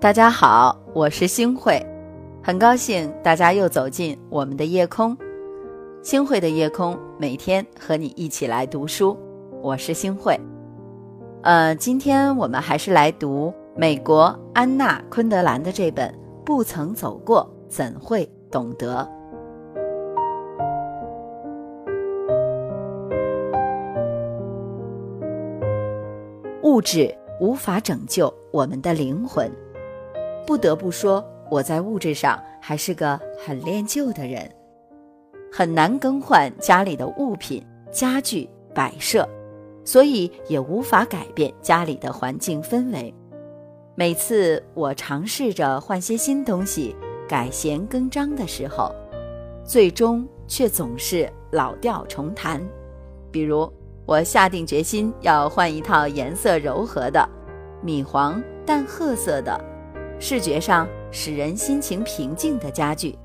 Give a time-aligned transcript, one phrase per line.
[0.00, 1.84] 大家好，我是星慧，
[2.40, 5.18] 很高兴大家又走进我们的夜空。
[6.04, 9.18] 星慧的夜空，每天和你一起来读书。
[9.60, 10.38] 我是星慧。
[11.42, 16.08] 呃，今天我们还是来读美国安娜·昆德兰的这本
[16.44, 19.02] 《不曾走过，怎会懂得》。
[26.62, 29.50] 物质无法拯救我们的灵魂。
[30.48, 34.50] 不得不说，我在物质上还是个很恋旧的人，
[35.52, 37.62] 很难更换家里的物品、
[37.92, 39.28] 家具、摆设，
[39.84, 43.14] 所以也无法改变家里的环境氛围。
[43.94, 46.96] 每次我尝试着换些新东西、
[47.28, 48.90] 改弦更张的时候，
[49.62, 52.58] 最终却总是老调重弹。
[53.30, 53.70] 比如，
[54.06, 57.28] 我下定决心要换一套颜色柔和的
[57.82, 59.62] 米黄淡褐色的。
[60.18, 63.16] 视觉上使人心情平静的家具，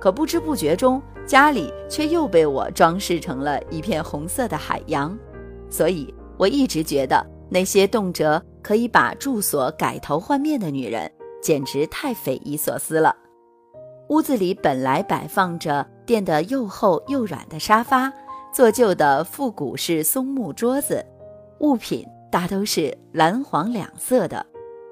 [0.00, 5.16] 可不知不觉中，家里却又被我装饰成了一片红色的海洋。
[5.70, 11.10] 所以，我一直觉得那些动辄可以把住所改头换面的女人，
[11.42, 13.16] 简直太匪夷所思了。
[14.10, 18.12] 屋子里本来摆放着垫得又厚又软的沙发，
[18.52, 21.04] 做旧的复古式松木桌子，
[21.60, 24.44] 物品大都是蓝黄两色的。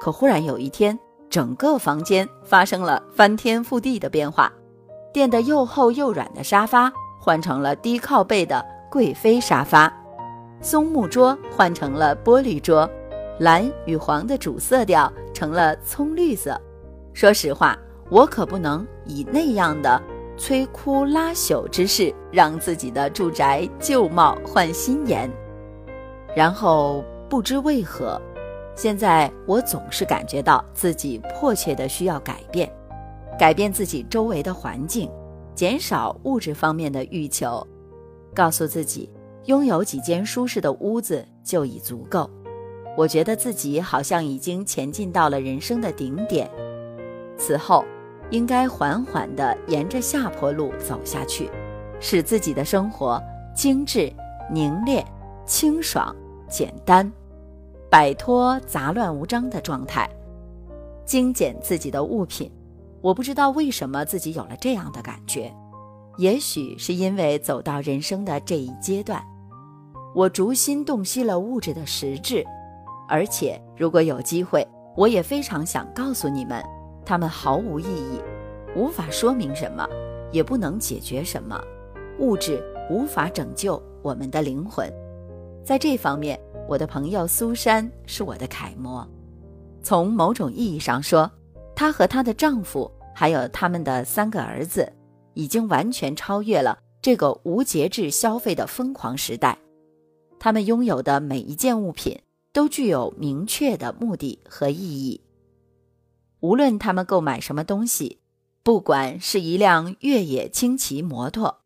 [0.00, 0.98] 可忽然有一天，
[1.34, 4.52] 整个房间发生了翻天覆地的变化，
[5.12, 9.92] 垫得又厚又软的沙发换成了低靠背的贵妃沙发，
[10.60, 12.88] 松木桌换成了玻璃桌，
[13.40, 16.56] 蓝与黄的主色调成了葱绿色。
[17.12, 17.76] 说实话，
[18.10, 20.00] 我可不能以那样的
[20.38, 25.28] 摧枯拉朽之势让自己的住宅旧貌换新颜。
[26.32, 28.22] 然后不知为何。
[28.76, 32.70] 现在我总是感觉到自己迫切的需要改变，
[33.38, 35.10] 改变自己周围的环境，
[35.54, 37.64] 减少物质方面的欲求，
[38.34, 39.08] 告诉自己
[39.44, 42.28] 拥有几间舒适的屋子就已足够。
[42.96, 46.50] 我觉得自己好像已经前进到了人生的顶点，
[47.36, 47.84] 此后
[48.30, 51.48] 应该缓缓地沿着下坡路走下去，
[52.00, 53.22] 使自己的生活
[53.54, 54.12] 精致、
[54.50, 55.04] 凝练、
[55.44, 56.14] 清爽、
[56.48, 57.10] 简单。
[57.94, 60.10] 摆脱杂乱无章的状态，
[61.04, 62.50] 精简自己的物品。
[63.00, 65.54] 我不知道为什么自己有了这样的感觉，
[66.16, 69.22] 也许是因为走到人生的这一阶段，
[70.12, 72.44] 我逐心洞悉了物质的实质。
[73.08, 74.66] 而且，如果有机会，
[74.96, 76.60] 我也非常想告诉你们，
[77.06, 78.20] 它们毫无意义，
[78.74, 79.88] 无法说明什么，
[80.32, 81.62] 也不能解决什么。
[82.18, 84.92] 物质无法拯救我们的灵魂，
[85.64, 86.36] 在这方面。
[86.66, 89.06] 我的朋友苏珊是我的楷模，
[89.82, 91.30] 从某种意义上说，
[91.76, 94.90] 她和她的丈夫还有他们的三个儿子，
[95.34, 99.58] 已经完全超越了这个无节制消费的疯狂时代。
[100.38, 102.18] 他们拥有的每一件物品
[102.52, 105.20] 都具有明确的目的和意义。
[106.40, 108.20] 无论他们购买什么东西，
[108.62, 111.60] 不管是一辆越野轻骑摩托，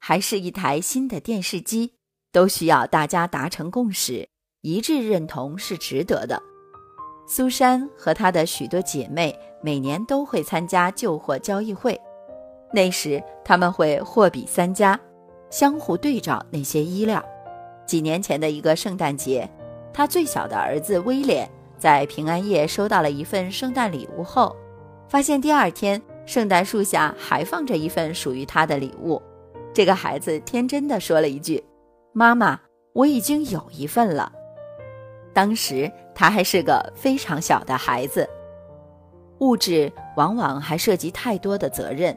[0.00, 1.94] 还是一台新的电视机，
[2.32, 4.28] 都需要大家达成共识。
[4.62, 6.40] 一致认同是值得的。
[7.26, 12.00] 苏珊和她的许多姐妹每年都会参加旧货交易会，
[12.72, 14.98] 那时他们会货比三家，
[15.50, 17.22] 相互对照那些衣料。
[17.86, 19.48] 几年前的一个圣诞节，
[19.92, 24.54] 他最小的儿子威廉在平安夜收到了一份圣诞礼物后，
[25.08, 29.20] 发现第二天圣诞树下还放着一份属于他的礼物。
[29.74, 31.62] 这个孩子天真的说了一句
[32.14, 32.60] ：“妈妈，
[32.92, 34.32] 我已经有一份了。”
[35.32, 38.28] 当时他还是个非常小的孩子，
[39.38, 42.16] 物质往往还涉及太多的责任，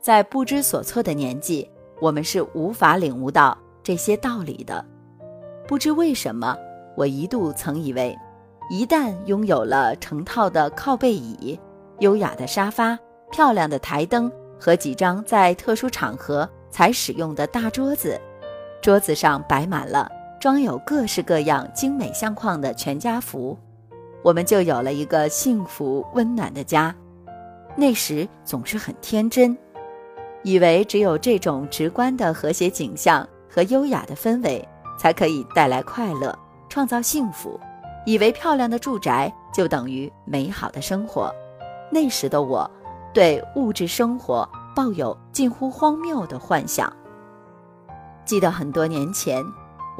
[0.00, 1.70] 在不知所措的年纪，
[2.00, 4.84] 我们是无法领悟到这些道理的。
[5.68, 6.56] 不知为什么，
[6.96, 8.18] 我一度曾以为，
[8.70, 11.58] 一旦拥有了成套的靠背椅、
[12.00, 12.98] 优雅的沙发、
[13.30, 18.20] 漂亮的台灯和几张在特殊场合才使用的大桌子，
[18.80, 20.10] 桌子上摆满了。
[20.42, 23.56] 装有各式各样精美相框的全家福，
[24.24, 26.92] 我们就有了一个幸福温暖的家。
[27.76, 29.56] 那时总是很天真，
[30.42, 34.68] 以为只有这种直观的和谐景象和优雅的氛围，
[34.98, 36.36] 才可以带来快乐、
[36.68, 37.56] 创造幸福。
[38.04, 41.32] 以为漂亮的住宅就等于美好的生活。
[41.88, 42.68] 那时的我，
[43.14, 46.92] 对物质生活抱有近乎荒谬的幻想。
[48.24, 49.40] 记得很多年前。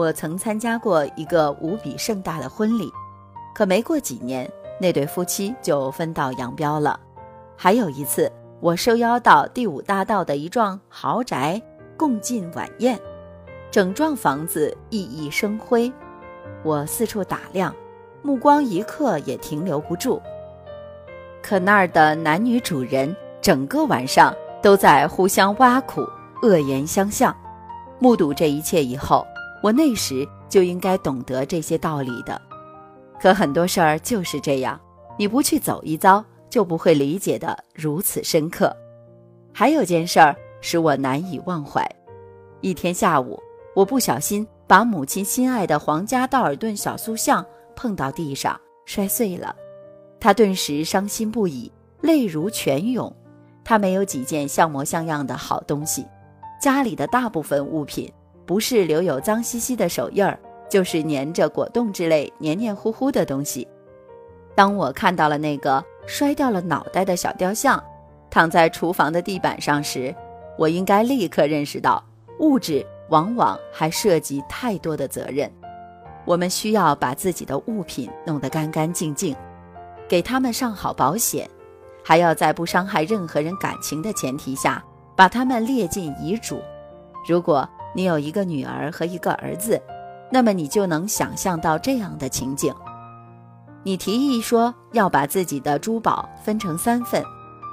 [0.00, 2.90] 我曾参加过一个无比盛大的婚礼，
[3.54, 4.50] 可没过几年，
[4.80, 6.98] 那对夫妻就分道扬镳了。
[7.54, 11.60] 还有一次，我受邀到第五大道的一幢豪宅
[11.98, 12.98] 共进晚宴，
[13.70, 15.92] 整幢房子熠熠生辉。
[16.62, 17.74] 我四处打量，
[18.22, 20.18] 目光一刻也停留不住。
[21.42, 26.00] 可那儿的男女主人整个晚上都在互相挖苦、
[26.42, 27.36] 恶言相向。
[27.98, 29.26] 目睹这一切以后，
[29.62, 32.40] 我那时就应该懂得这些道理的。
[33.20, 34.80] 可很多事儿就是这样，
[35.18, 38.74] 你不去走一遭，就不会理解的如此深刻。
[39.52, 41.86] 还有件事儿使我难以忘怀。
[42.62, 43.38] 一天下午，
[43.74, 47.44] 我不小心把母亲心爱的皇家道尔顿小塑像
[47.76, 49.54] 碰到地上，摔碎了。
[50.18, 51.70] 她顿时伤心不已，
[52.00, 53.14] 泪如泉涌。
[53.64, 56.06] 她没有几件像模像样的好东西，
[56.60, 58.10] 家里的大部分物品
[58.50, 60.36] 不是留有脏兮兮的手印儿。
[60.68, 63.66] 就是粘着果冻之类黏黏糊糊的东西。
[64.56, 67.80] 当我看到了那个摔掉了脑袋的小雕像，
[68.28, 70.14] 躺在厨房的地板上时，
[70.56, 72.02] 我应该立刻认识到，
[72.38, 75.50] 物质往往还涉及太多的责任。
[76.24, 79.34] 我们需要把自己的物品弄得干干净净，
[80.08, 81.48] 给他们上好保险，
[82.04, 84.84] 还要在不伤害任何人感情的前提下，
[85.16, 86.60] 把他们列进遗嘱。
[87.28, 89.80] 如果你有一个女儿和一个儿子，
[90.30, 92.74] 那么你就能想象到这样的情景：
[93.82, 97.24] 你提议说要把自己的珠宝分成三份，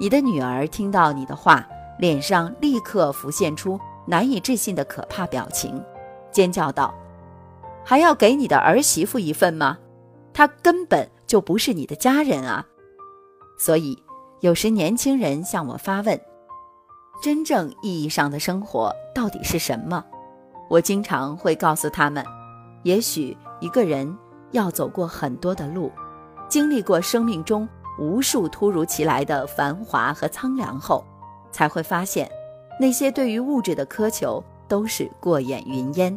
[0.00, 1.66] 你的女儿听到你的话，
[1.98, 5.82] 脸上立刻浮现出难以置信的可怕表情，
[6.30, 6.94] 尖叫道
[7.84, 9.76] ：“还要给你的儿媳妇一份吗？
[10.32, 12.64] 她根本就不是你的家人啊！”
[13.58, 14.00] 所以，
[14.40, 16.18] 有时年轻人向我发问
[17.22, 20.04] ：“真正意义上的生活到底是什么？”
[20.68, 22.24] 我经常会告诉他们。
[22.84, 24.16] 也许一个人
[24.52, 25.90] 要走过很多的路，
[26.48, 27.68] 经历过生命中
[27.98, 31.04] 无数突如其来的繁华和苍凉后，
[31.50, 32.30] 才会发现，
[32.78, 36.16] 那些对于物质的苛求都是过眼云烟。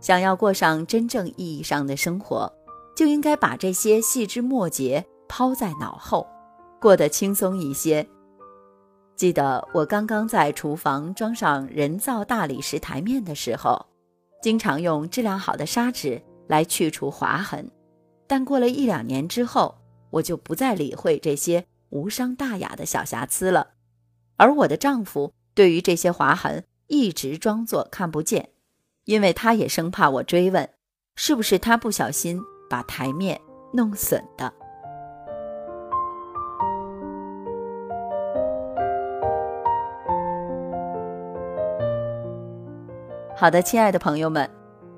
[0.00, 2.50] 想要过上真正意义上的生活，
[2.96, 6.26] 就应该把这些细枝末节抛在脑后，
[6.80, 8.08] 过得轻松一些。
[9.22, 13.86] 记得我刚刚在厨房装上人造大理石台面的时候。
[14.42, 17.70] 经常用质量好的砂纸来去除划痕，
[18.26, 19.76] 但过了一两年之后，
[20.10, 23.74] 我就不再理会这些无伤大雅的小瑕疵了。
[24.38, 28.48] 而我的丈夫对于这些划痕一直装作看不见，
[29.04, 30.68] 因为他也生怕我追问，
[31.14, 33.40] 是不是他不小心把台面
[33.72, 34.52] 弄损的。
[43.42, 44.48] 好的，亲爱的朋友们，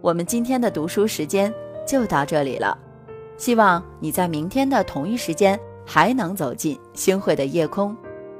[0.03, 1.51] 我们今天的读书时间
[1.87, 2.77] 就到这里了。
[3.39, 7.97] 希望你在明天的同一时间还能走进星慧的夜空，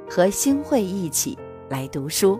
[0.07, 1.35] 和星慧一起
[1.69, 2.39] 来读书。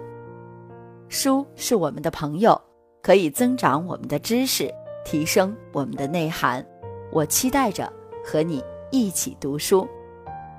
[1.10, 2.62] 书是我们的朋友，
[3.02, 4.72] 可以增长我们的知识，
[5.04, 6.64] 提升我们的内涵。
[7.12, 7.92] 我期待着
[8.24, 9.88] 和你一起读书。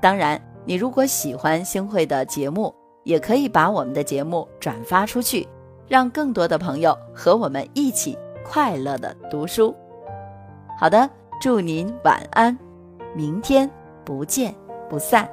[0.03, 2.75] 当然，你如果喜欢星慧的节目，
[3.05, 5.47] 也可以把我们的节目转发出去。
[5.89, 9.75] 让更多的朋友和我们一起快乐的读书。
[10.79, 11.09] 好的，
[11.41, 12.57] 祝您晚安，
[13.15, 13.71] 明天
[14.05, 14.55] 不见
[14.89, 15.29] 不散。